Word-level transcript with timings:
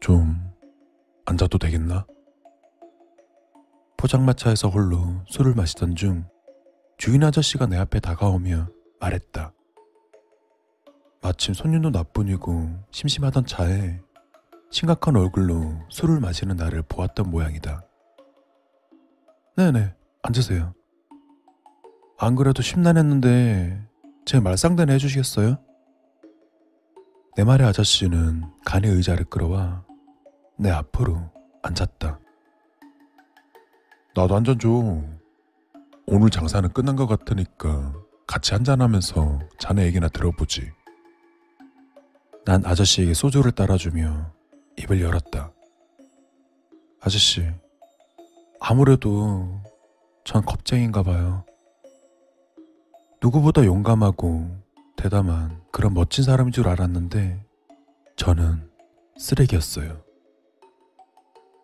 좀 0.00 0.52
앉아도 1.26 1.58
되겠나? 1.58 2.06
포장마차에서 3.96 4.68
홀로 4.68 5.22
술을 5.26 5.54
마시던 5.54 5.96
중 5.96 6.26
주인 6.98 7.24
아저씨가 7.24 7.66
내 7.66 7.76
앞에 7.78 8.00
다가오며 8.00 8.68
말했다. 9.00 9.52
마침 11.22 11.54
손님도 11.54 11.90
나뿐이고 11.90 12.68
심심하던 12.90 13.46
차에 13.46 14.00
심각한 14.70 15.16
얼굴로 15.16 15.80
술을 15.88 16.20
마시는 16.20 16.56
나를 16.56 16.82
보았던 16.82 17.30
모양이다. 17.30 17.82
네네, 19.56 19.94
앉으세요. 20.22 20.74
안 22.18 22.34
그래도 22.34 22.60
심란했는데 22.60 23.88
제 24.26 24.40
말상대는 24.40 24.92
해주시겠어요? 24.94 25.58
내 27.36 27.42
말에 27.42 27.64
아저씨는 27.64 28.44
간의 28.64 28.92
의자를 28.92 29.24
끌어와 29.24 29.84
내 30.56 30.70
앞으로 30.70 31.32
앉았다. 31.62 32.20
나도 34.14 34.36
한잔 34.36 34.56
줘. 34.58 34.68
오늘 36.06 36.30
장사는 36.30 36.72
끝난 36.72 36.94
것 36.94 37.08
같으니까 37.08 37.92
같이 38.28 38.54
한잔하면서 38.54 39.40
자네 39.58 39.84
얘기나 39.86 40.08
들어보지. 40.08 40.70
난 42.44 42.64
아저씨에게 42.64 43.14
소주를 43.14 43.50
따라주며 43.50 44.32
입을 44.78 45.00
열었다. 45.00 45.50
아저씨, 47.00 47.44
아무래도 48.60 49.60
전 50.24 50.44
겁쟁인가 50.44 51.02
봐요. 51.02 51.44
누구보다 53.20 53.64
용감하고 53.64 54.63
대담한 54.96 55.60
그런 55.70 55.94
멋진 55.94 56.24
사람인 56.24 56.52
줄 56.52 56.68
알았는데 56.68 57.44
저는 58.16 58.70
쓰레기였어요. 59.18 60.02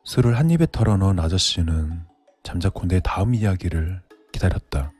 술을 0.04 0.38
한 0.38 0.50
입에 0.50 0.66
털어넣은 0.70 1.18
아저씨는 1.18 2.04
잠자코 2.42 2.86
내 2.86 3.00
다음 3.02 3.34
이야기를 3.34 4.02
기다렸다. 4.32 4.92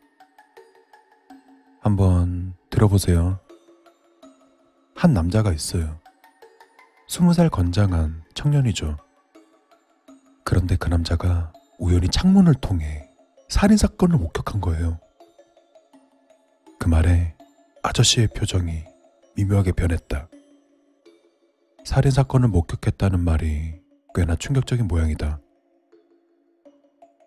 한번 1.81 2.55
들어보세요. 2.69 3.41
한 4.95 5.15
남자가 5.15 5.53
있어요. 5.53 5.99
스무 7.09 7.33
살 7.33 7.49
건장한 7.49 8.23
청년이죠. 8.35 8.97
그런데 10.45 10.77
그 10.77 10.89
남자가 10.89 11.53
우연히 11.79 12.09
창문을 12.09 12.55
통해 12.55 13.09
살인사건을 13.49 14.19
목격한 14.19 14.61
거예요. 14.61 14.99
그 16.79 16.89
말에 16.89 17.35
아저씨의 17.83 18.29
표정이 18.29 18.85
미묘하게 19.37 19.73
변했다. 19.73 20.29
살인 21.85 22.11
사건을 22.13 22.49
목격했다는 22.49 23.21
말이 23.21 23.81
꽤나 24.15 24.37
충격적인 24.37 24.87
모양이다. 24.87 25.41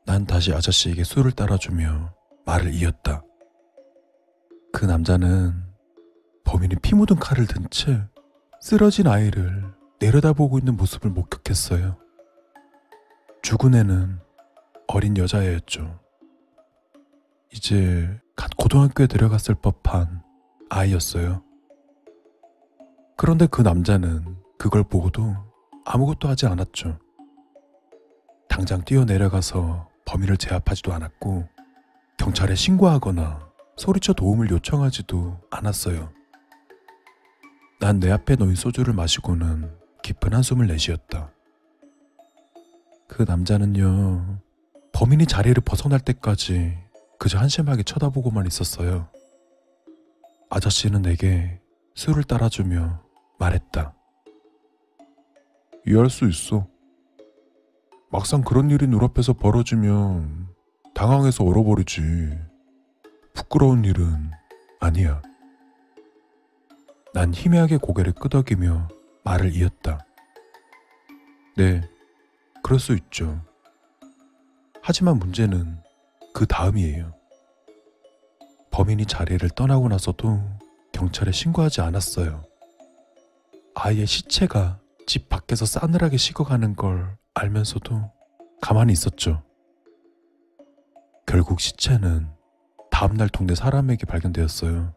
난 0.06 0.26
다시 0.26 0.54
아저씨에게 0.54 1.04
술을 1.04 1.32
따라주며 1.32 2.14
말을 2.46 2.74
이었다. 2.74 3.24
그 4.72 4.86
남자는 4.86 5.64
범인이 6.44 6.76
피 6.82 6.96
묻은 6.96 7.18
칼을 7.18 7.48
든 7.48 7.68
채 7.70 8.02
쓰러진 8.62 9.08
아이를 9.08 9.74
내려다보고 10.00 10.58
있는 10.58 10.78
모습을 10.78 11.12
목격했어요. 11.12 11.98
죽은 13.42 13.76
애는 13.76 14.20
어린 14.88 15.18
여자애였죠. 15.18 16.00
이제 17.54 18.20
갓 18.36 18.56
고등학교에 18.58 19.08
들어갔을 19.08 19.56
법한 19.56 20.23
아이였어요. 20.74 21.44
그런데 23.16 23.46
그 23.46 23.62
남자는 23.62 24.38
그걸 24.58 24.84
보고도 24.84 25.36
아무것도 25.86 26.28
하지 26.28 26.48
않았죠. 26.48 26.98
당장 28.50 28.84
뛰어내려가서 28.84 29.90
범인을 30.06 30.38
제압하지도 30.38 30.94
않았고 30.94 31.48
경찰에 32.18 32.56
신고하거나 32.56 33.52
소리쳐 33.78 34.14
도움을 34.14 34.50
요청하지도 34.50 35.42
않았어요. 35.52 36.12
난 37.80 38.00
내 38.00 38.12
앞에 38.12 38.36
놓인 38.36 38.56
소주를 38.56 38.94
마시고는 38.94 39.76
깊은 40.04 40.34
한숨을 40.34 40.68
내쉬었다. 40.68 41.32
그 43.08 43.24
남자는요, 43.24 44.40
범인이 44.94 45.26
자리를 45.26 45.62
벗어날 45.64 46.00
때까지 46.00 46.78
그저 47.20 47.38
한심하게 47.38 47.84
쳐다보고만 47.84 48.48
있었어요. 48.48 49.10
아저씨는 50.56 51.02
내게 51.02 51.60
술을 51.96 52.26
따라주며 52.26 53.02
말했다. 53.40 53.96
이해할 55.88 56.12
수 56.12 56.30
있어. 56.30 56.68
막상 58.12 58.44
그런 58.44 58.70
일이 58.70 58.86
눈앞에서 58.86 59.34
벌어지면 59.34 60.48
당황해서 60.94 61.44
얼어버리지. 61.44 62.02
부끄러운 63.34 63.84
일은 63.84 64.30
아니야. 64.80 65.24
난 67.16 67.34
희미하게 67.34 67.78
고개를 67.78 68.14
끄덕이며 68.14 68.90
말을 69.24 69.56
이었다. 69.56 70.06
네, 71.58 71.82
그럴 72.62 72.80
수 72.80 72.94
있죠. 72.94 73.44
하지만 74.84 75.18
문제는 75.18 75.82
그 76.32 76.46
다음이에요. 76.46 77.23
범인이 78.74 79.06
자리를 79.06 79.48
떠나고 79.52 79.88
나서도 79.88 80.42
경찰에 80.94 81.32
신고하지 81.32 81.82
않았어요. 81.82 82.44
아이의 83.76 84.08
시체가 84.08 84.80
집 85.06 85.30
밖에서 85.30 85.68
싸늘하게 85.68 86.18
식어가는 86.18 86.76
걸 86.76 87.16
알면서도 87.36 88.12
가만히 88.62 88.92
있었죠. 88.94 89.44
결국 91.28 91.60
시체는 91.60 92.28
다음날 92.90 93.30
동네 93.30 93.54
사람에게 93.54 94.08
발견되었어요. 94.08 94.96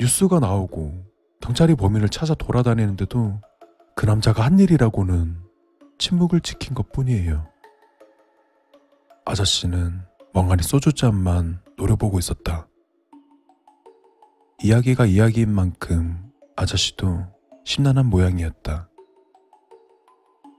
뉴스가 0.00 0.40
나오고 0.40 1.04
경찰이 1.42 1.74
범인을 1.74 2.08
찾아 2.08 2.32
돌아다니는데도 2.32 3.38
그 3.94 4.06
남자가 4.06 4.44
한 4.46 4.58
일이라고는 4.58 5.42
침묵을 5.98 6.40
지킨 6.40 6.74
것 6.74 6.90
뿐이에요. 6.90 7.46
아저씨는 9.26 10.00
멍하니 10.32 10.62
소주잔만 10.62 11.63
노려보고 11.76 12.18
있었다. 12.18 12.68
이야기가 14.62 15.06
이야기인 15.06 15.52
만큼 15.52 16.30
아저씨도 16.56 17.26
심란한 17.64 18.06
모양이었다. 18.06 18.88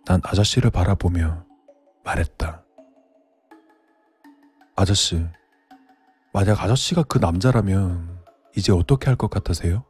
난 0.05 0.21
아저씨를 0.23 0.69
바라보며 0.69 1.45
말했다. 2.03 2.63
아저씨, 4.75 5.25
만약 6.33 6.61
아저씨가 6.61 7.03
그 7.03 7.17
남자라면 7.17 8.19
이제 8.57 8.71
어떻게 8.73 9.05
할 9.07 9.15
것 9.15 9.29
같으세요? 9.29 9.83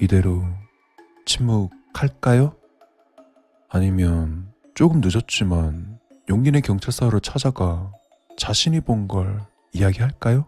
이대로 0.00 0.42
침묵할까요? 1.26 2.56
아니면 3.68 4.52
조금 4.74 5.00
늦었지만 5.02 6.00
용기 6.28 6.50
내 6.50 6.60
경찰서로 6.60 7.20
찾아가 7.20 7.92
자신이 8.36 8.80
본 8.80 9.06
걸 9.06 9.40
이야기할까요? 9.74 10.46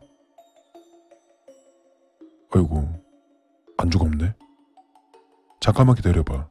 아이고, 2.52 2.88
안 3.76 3.90
죽었네. 3.90 4.34
잠깐만 5.60 5.96
기다려봐. 5.96 6.48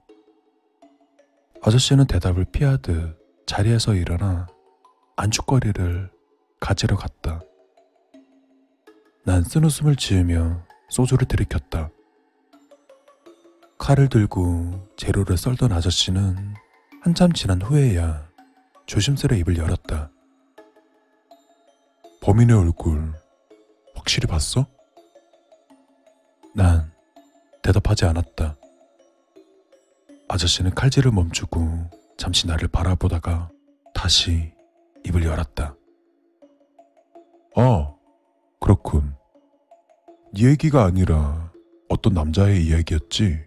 아저씨는 1.61 2.05
대답을 2.05 2.45
피하듯 2.51 3.17
자리에서 3.47 3.95
일어나 3.95 4.45
안주거리를 5.15 6.11
가지러 6.59 6.97
갔다. 6.97 7.41
난 9.23 9.41
쓴웃음을 9.43 9.95
지으며 9.95 10.61
소주를 10.89 11.27
들이켰다. 11.27 11.89
칼을 13.77 14.09
들고 14.09 14.87
재료를 14.97 15.37
썰던 15.37 15.71
아저씨는 15.71 16.53
한참 17.01 17.33
지난 17.33 17.61
후에야 17.61 18.29
조심스레 18.85 19.39
입을 19.39 19.57
열었다. 19.57 20.11
범인의 22.25 22.57
얼굴 22.57 23.13
확실히 23.93 24.25
봤어? 24.25 24.65
난 26.55 26.91
대답하지 27.61 28.05
않았다. 28.05 28.57
아저씨는 30.27 30.73
칼질을 30.73 31.11
멈추고 31.11 31.87
잠시 32.17 32.47
나를 32.47 32.67
바라보다가 32.69 33.51
다시 33.93 34.51
입을 35.05 35.23
열었다. 35.23 35.75
아, 37.57 37.93
그렇군. 38.59 39.15
네 40.33 40.45
얘기가 40.45 40.83
아니라 40.83 41.53
어떤 41.89 42.15
남자의 42.15 42.65
이야기였지? 42.65 43.39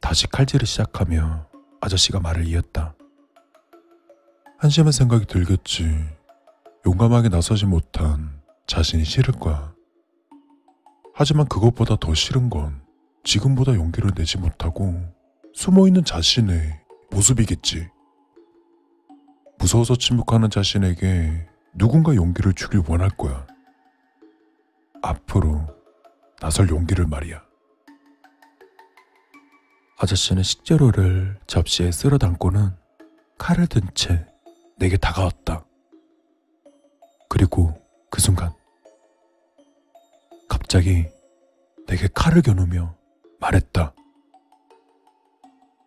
다시 0.00 0.26
칼질을 0.28 0.66
시작하며 0.66 1.46
아저씨가 1.82 2.20
말을 2.20 2.46
이었다. 2.46 2.96
한심한 4.56 4.92
생각이 4.92 5.26
들겠지. 5.26 6.21
용감하게 6.86 7.28
나서지 7.28 7.66
못한 7.66 8.40
자신이 8.66 9.04
싫을 9.04 9.34
거야. 9.34 9.74
하지만 11.14 11.46
그것보다 11.46 11.96
더 11.96 12.14
싫은 12.14 12.50
건 12.50 12.82
지금보다 13.24 13.74
용기를 13.74 14.12
내지 14.14 14.38
못하고 14.38 15.00
숨어있는 15.54 16.04
자신의 16.04 16.80
모습이겠지. 17.10 17.88
무서워서 19.58 19.94
침묵하는 19.94 20.50
자신에게 20.50 21.46
누군가 21.74 22.14
용기를 22.14 22.54
주길 22.54 22.82
원할 22.88 23.10
거야. 23.10 23.46
앞으로 25.02 25.66
나설 26.40 26.68
용기를 26.68 27.06
말이야. 27.06 27.42
아저씨는 29.98 30.42
식재료를 30.42 31.38
접시에 31.46 31.92
쓸어 31.92 32.18
담고는 32.18 32.70
칼을 33.38 33.66
든 33.68 33.82
채 33.94 34.26
내게 34.78 34.96
다가왔다. 34.96 35.64
그리고 37.32 37.72
그 38.10 38.20
순간 38.20 38.52
갑자기 40.50 41.06
내게 41.86 42.06
칼을 42.12 42.42
겨누며 42.42 42.94
말했다. 43.40 43.94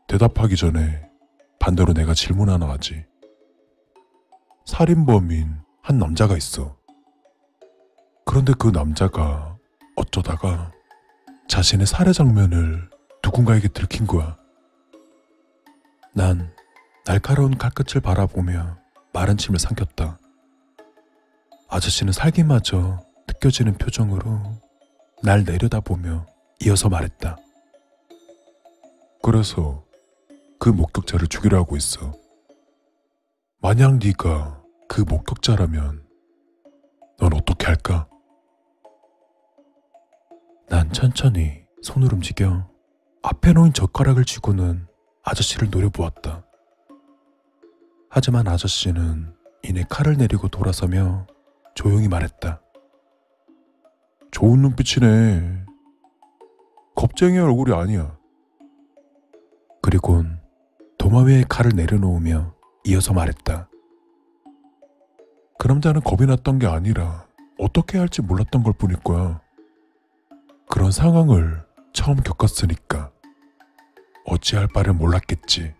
대답하기 0.07 0.55
전에 0.55 1.07
반대로 1.59 1.93
내가 1.93 2.15
질문 2.15 2.49
하나 2.49 2.67
하지. 2.67 3.05
살인범인 4.65 5.61
한 5.83 5.99
남자가 5.99 6.35
있어. 6.35 6.75
그런데 8.25 8.51
그 8.57 8.69
남자가 8.69 9.55
어쩌다가 9.95 10.71
자신의 11.47 11.85
살해 11.85 12.11
장면을 12.11 12.89
누군가에게 13.23 13.67
들킨 13.67 14.07
거야. 14.07 14.35
난 16.15 16.51
날카로운 17.05 17.55
칼끝을 17.55 18.01
바라보며 18.01 18.79
마른 19.13 19.37
침을 19.37 19.59
삼켰다. 19.59 20.17
아저씨는 21.75 22.13
살기마저 22.13 23.05
느껴지는 23.27 23.73
표정으로 23.73 24.41
날 25.21 25.43
내려다보며 25.43 26.25
이어서 26.61 26.87
말했다. 26.87 27.35
그래서 29.21 29.83
그 30.57 30.69
목격자를 30.69 31.27
죽이려 31.27 31.57
하고 31.57 31.75
있어. 31.75 32.13
만약 33.61 33.97
네가 33.97 34.63
그 34.87 35.01
목격자라면 35.01 36.07
넌 37.17 37.33
어떻게 37.33 37.65
할까? 37.65 38.07
난 40.69 40.89
천천히 40.93 41.65
손을 41.81 42.13
움직여 42.13 42.69
앞에 43.21 43.51
놓인 43.51 43.73
젓가락을 43.73 44.23
쥐고는 44.23 44.87
아저씨를 45.23 45.71
노려보았다. 45.71 46.45
하지만 48.09 48.47
아저씨는 48.47 49.35
이내 49.63 49.83
칼을 49.89 50.15
내리고 50.15 50.47
돌아서며 50.47 51.27
조용히 51.75 52.07
말했다. 52.07 52.61
좋은 54.31 54.61
눈빛이네. 54.61 55.65
겁쟁이 56.95 57.37
얼굴이 57.37 57.73
아니야. 57.73 58.17
그리곤 59.81 60.39
도마 60.97 61.23
위에 61.23 61.43
칼을 61.47 61.73
내려놓으며 61.75 62.55
이어서 62.85 63.13
말했다. 63.13 63.69
그 65.59 65.67
남자는 65.67 66.01
겁이 66.01 66.25
났던 66.27 66.59
게 66.59 66.67
아니라 66.67 67.27
어떻게 67.59 67.97
할지 67.97 68.21
몰랐던 68.21 68.63
걸 68.63 68.73
뿐일 68.73 68.97
거야. 69.03 69.41
그런 70.69 70.91
상황을 70.91 71.63
처음 71.93 72.15
겪었으니까 72.17 73.11
어찌할 74.25 74.67
바를 74.73 74.93
몰랐겠지. 74.93 75.73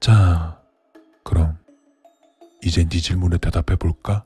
자, 0.00 0.33
이제 2.64 2.84
네 2.88 2.98
질문에 3.00 3.38
대답해 3.38 3.76
볼까? 3.76 4.24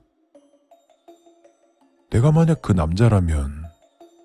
내가 2.11 2.33
만약 2.33 2.63
그 2.63 2.73
남자라면 2.73 3.65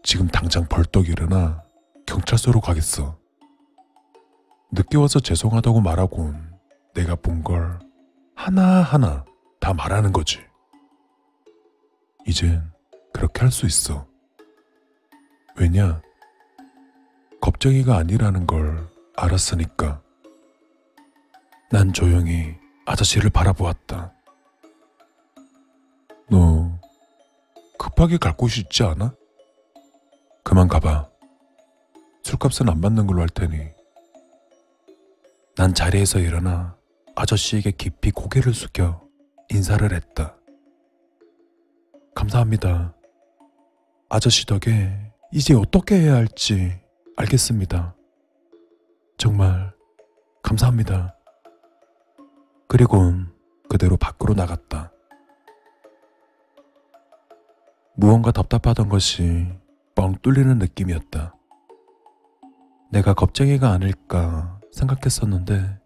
지금 0.04 0.28
당장 0.28 0.68
벌떡 0.70 1.10
일어나 1.10 1.64
경찰서로 2.06 2.62
가겠어. 2.62 3.18
늦게 4.72 4.98
와서 4.98 5.20
죄송하다고 5.20 5.82
말하곤 5.82 6.54
내가 6.94 7.16
본 7.16 7.44
걸 7.44 7.80
하나하나 8.36 9.26
다 9.60 9.74
말하는 9.74 10.12
거지. 10.12 10.40
이젠 12.26 12.72
그렇게 13.14 13.42
할 13.42 13.52
수 13.52 13.66
있어. 13.66 14.08
왜냐? 15.56 16.02
겁쟁이가 17.42 17.98
아니라는 17.98 18.48
걸 18.48 18.88
알았으니까. 19.16 20.02
난 21.72 21.92
조용히 21.94 22.56
아저씨를 22.86 23.30
바라보았다. 23.30 24.14
너 26.30 26.80
급하게 27.78 28.18
갈 28.18 28.36
곳이 28.36 28.62
있지 28.62 28.84
않아? 28.84 29.16
그만 30.44 30.68
가봐. 30.68 31.10
술값은 32.24 32.70
안 32.70 32.82
받는 32.82 33.08
걸로 33.08 33.22
할 33.22 33.30
테니. 33.30 33.72
난 35.56 35.74
자리에서 35.74 36.20
일어나 36.20 36.78
아저씨에게 37.16 37.72
깊이 37.72 38.12
고개를 38.12 38.54
숙여 38.54 39.02
인사를 39.50 39.94
했다. 39.94 40.36
감사합니다. 42.16 42.96
아저씨 44.10 44.46
덕에 44.46 45.12
이제 45.32 45.54
어떻게 45.54 45.96
해야 45.96 46.16
할지 46.16 46.80
알겠습니다. 47.18 47.96
정말 49.18 49.74
감사합니다. 50.42 51.16
그리곤 52.74 53.32
그대로 53.70 53.98
밖으로 53.98 54.34
나갔다. 54.34 54.92
무언가 57.96 58.32
답답하던 58.32 58.90
것이 58.90 59.48
뻥 59.94 60.16
뚫리는 60.24 60.58
느낌이었다. 60.58 61.36
내가 62.90 63.14
겁쟁이가 63.14 63.70
아닐까 63.70 64.60
생각했었는데 64.72 65.80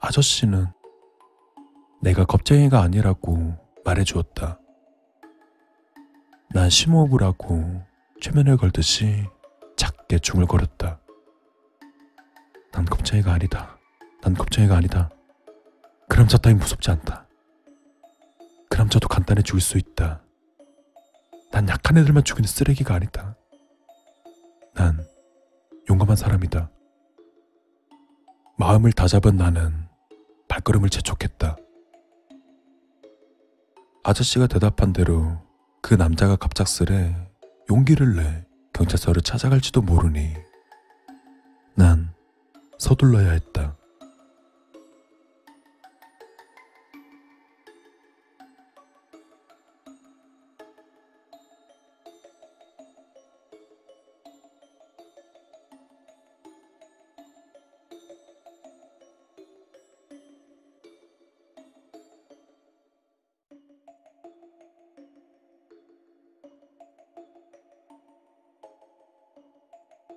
아저씨는 0.00 0.66
내가 2.00 2.24
겁쟁이가 2.24 2.82
아니라고 2.82 3.54
말해 3.84 4.02
주었다. 4.02 4.58
난 6.50 6.68
심호흡을 6.68 7.22
하고 7.22 7.80
최면을 8.20 8.56
걸듯이 8.56 9.24
작게 9.76 10.18
중얼거렸다. 10.18 10.98
난 12.72 12.84
겁쟁이가 12.86 13.32
아니다. 13.32 13.78
난 14.20 14.34
겁쟁이가 14.34 14.74
아니다. 14.74 15.08
저 16.32 16.38
따윈 16.38 16.56
무섭지 16.58 16.90
않다. 16.90 17.26
그럼 18.70 18.88
저도 18.88 19.06
간단히 19.06 19.42
죽일 19.42 19.60
수 19.60 19.76
있다. 19.76 20.22
난 21.50 21.68
약한 21.68 21.98
애들만 21.98 22.24
죽이는 22.24 22.48
쓰레기가 22.48 22.94
아니다. 22.94 23.36
난 24.74 25.06
용감한 25.90 26.16
사람이다. 26.16 26.70
마음을 28.56 28.92
다잡은 28.92 29.36
나는 29.36 29.86
발걸음을 30.48 30.88
재촉했다. 30.88 31.56
아저씨가 34.04 34.46
대답한 34.46 34.94
대로 34.94 35.36
그 35.82 35.92
남자가 35.92 36.36
갑작스레 36.36 37.14
용기를 37.70 38.16
내 38.16 38.46
경찰서를 38.72 39.20
찾아갈지도 39.20 39.82
모르니 39.82 40.34
난 41.74 42.14
서둘러야 42.78 43.32
했다. 43.32 43.76